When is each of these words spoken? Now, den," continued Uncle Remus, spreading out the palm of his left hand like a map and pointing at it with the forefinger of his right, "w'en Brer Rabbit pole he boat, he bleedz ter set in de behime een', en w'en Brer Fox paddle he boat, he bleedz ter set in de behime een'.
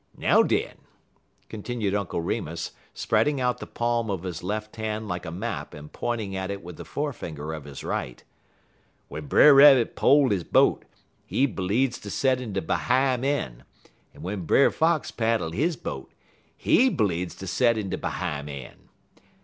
Now, 0.17 0.41
den," 0.41 0.77
continued 1.47 1.93
Uncle 1.93 2.21
Remus, 2.21 2.71
spreading 2.91 3.39
out 3.39 3.59
the 3.59 3.67
palm 3.67 4.09
of 4.09 4.23
his 4.23 4.41
left 4.41 4.77
hand 4.77 5.07
like 5.07 5.27
a 5.27 5.31
map 5.31 5.75
and 5.75 5.93
pointing 5.93 6.35
at 6.35 6.49
it 6.49 6.63
with 6.63 6.77
the 6.77 6.85
forefinger 6.85 7.53
of 7.53 7.65
his 7.65 7.83
right, 7.83 8.23
"w'en 9.09 9.27
Brer 9.27 9.53
Rabbit 9.53 9.95
pole 9.95 10.29
he 10.29 10.43
boat, 10.43 10.85
he 11.23 11.45
bleedz 11.45 12.01
ter 12.01 12.09
set 12.09 12.41
in 12.41 12.51
de 12.53 12.63
behime 12.63 13.23
een', 13.23 13.63
en 14.15 14.21
w'en 14.23 14.41
Brer 14.47 14.71
Fox 14.71 15.11
paddle 15.11 15.51
he 15.51 15.69
boat, 15.75 16.11
he 16.57 16.89
bleedz 16.89 17.37
ter 17.37 17.45
set 17.45 17.77
in 17.77 17.91
de 17.91 17.97
behime 17.99 18.49
een'. 18.49 18.89